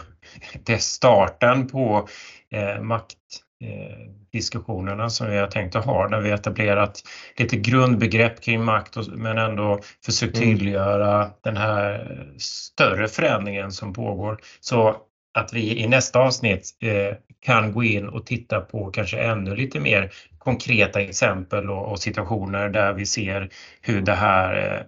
[0.65, 2.07] det starten på
[2.51, 7.01] eh, maktdiskussionerna eh, som vi har tänkt att ha när vi etablerat
[7.37, 10.49] lite grundbegrepp kring makt och, men ändå försökt mm.
[10.49, 11.29] tydliggöra mm.
[11.43, 14.41] den här större förändringen som pågår.
[14.59, 14.95] Så
[15.33, 19.79] att vi i nästa avsnitt eh, kan gå in och titta på kanske ännu lite
[19.79, 23.49] mer konkreta exempel och, och situationer där vi ser
[23.81, 24.79] hur det här eh,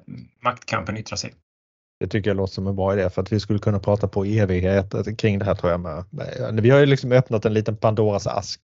[0.43, 1.33] maktkampen yttrar sig.
[2.01, 4.25] Det tycker jag låter som en bra idé för att vi skulle kunna prata på
[4.25, 6.05] evighet kring det här tror jag med.
[6.61, 8.59] Vi har ju liksom öppnat en liten Pandoras ask.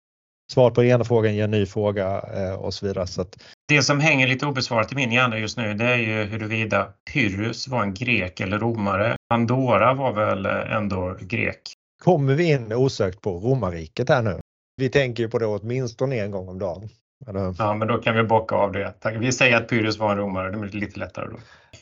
[0.52, 3.08] Svar på ena frågan ger en ny fråga eh, och så vidare.
[3.08, 3.38] Så att...
[3.68, 7.68] Det som hänger lite obesvarat i min hjärna just nu det är ju huruvida Pyrrhus
[7.68, 9.16] var en grek eller romare.
[9.30, 11.62] Pandora var väl ändå grek?
[12.04, 14.40] Kommer vi in osökt på romarriket här nu?
[14.78, 16.90] Vi tänker ju på det åtminstone en gång om dagen.
[17.28, 17.56] Eller?
[17.58, 18.94] Ja, men då kan vi bocka av det.
[19.20, 21.38] Vi säger att Pyrrhus var en romare, det blir lite lättare då.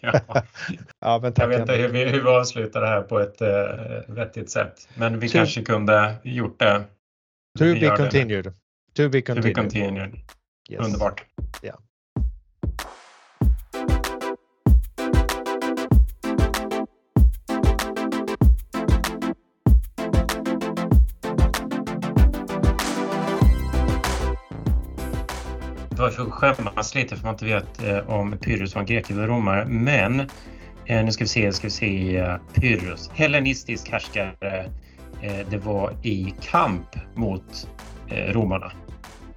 [0.06, 0.43] Ja.
[1.01, 4.16] ja, men jag vet inte hur vi, hur vi avslutar det här på ett uh,
[4.16, 6.84] vettigt sätt, men vi to, kanske kunde gjort det.
[7.60, 7.74] To be.
[7.74, 7.89] Det.
[7.89, 8.53] To be continued.
[8.95, 10.16] To be continued.
[10.70, 10.86] Yes.
[10.86, 11.24] Underbart.
[11.62, 11.80] Ja.
[25.96, 29.66] För att skämmas lite för man inte vet eh, om Pyrrhus var grek eller romare.
[29.66, 30.20] Men
[30.86, 34.70] eh, nu ska vi se, ska vi se eh, Pyrrhus, hellenistisk härskare.
[35.50, 37.68] Det var i kamp mot
[38.10, 38.72] romarna.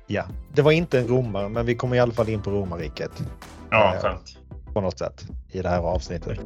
[0.07, 3.23] Ja, det var inte en romare, men vi kommer i alla fall in på romarriket.
[3.71, 4.39] Ja, skönt.
[4.75, 6.39] På något sätt i det här avsnittet.